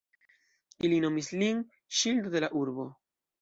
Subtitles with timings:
[0.87, 1.61] Ili nomis lin
[1.99, 2.89] "ŝildo de la urbo".